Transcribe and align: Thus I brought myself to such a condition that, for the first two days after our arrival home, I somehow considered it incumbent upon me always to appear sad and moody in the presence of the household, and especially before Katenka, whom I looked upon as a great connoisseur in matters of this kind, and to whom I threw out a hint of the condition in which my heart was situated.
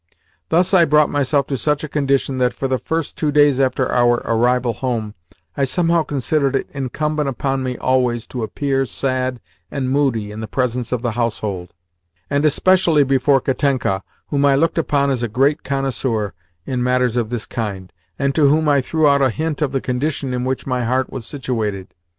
Thus 0.49 0.73
I 0.73 0.83
brought 0.85 1.11
myself 1.11 1.45
to 1.45 1.57
such 1.59 1.83
a 1.83 1.87
condition 1.87 2.39
that, 2.39 2.53
for 2.55 2.67
the 2.67 2.79
first 2.79 3.15
two 3.19 3.31
days 3.31 3.61
after 3.61 3.87
our 3.91 4.15
arrival 4.25 4.73
home, 4.73 5.13
I 5.55 5.63
somehow 5.63 6.01
considered 6.01 6.55
it 6.55 6.67
incumbent 6.73 7.29
upon 7.29 7.61
me 7.61 7.77
always 7.77 8.25
to 8.33 8.41
appear 8.41 8.87
sad 8.87 9.39
and 9.69 9.91
moody 9.91 10.31
in 10.31 10.39
the 10.39 10.47
presence 10.47 10.91
of 10.91 11.03
the 11.03 11.11
household, 11.11 11.75
and 12.31 12.43
especially 12.45 13.03
before 13.03 13.41
Katenka, 13.41 14.01
whom 14.29 14.43
I 14.43 14.55
looked 14.55 14.79
upon 14.79 15.11
as 15.11 15.21
a 15.21 15.27
great 15.27 15.61
connoisseur 15.63 16.33
in 16.65 16.81
matters 16.81 17.15
of 17.15 17.29
this 17.29 17.45
kind, 17.45 17.93
and 18.17 18.33
to 18.33 18.47
whom 18.49 18.67
I 18.67 18.81
threw 18.81 19.05
out 19.07 19.21
a 19.21 19.29
hint 19.29 19.61
of 19.61 19.71
the 19.71 19.81
condition 19.81 20.33
in 20.33 20.45
which 20.45 20.65
my 20.65 20.83
heart 20.83 21.11
was 21.11 21.27
situated. 21.27 21.93